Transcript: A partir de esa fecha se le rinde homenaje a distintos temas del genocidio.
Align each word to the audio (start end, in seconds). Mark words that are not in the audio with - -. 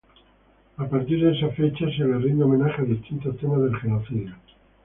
A 0.77 0.85
partir 0.87 1.21
de 1.23 1.31
esa 1.37 1.49
fecha 1.51 1.85
se 1.95 1.99
le 2.03 2.17
rinde 2.17 2.43
homenaje 2.43 2.81
a 2.81 2.85
distintos 2.85 3.37
temas 3.37 3.61
del 3.61 3.79
genocidio. 3.81 4.35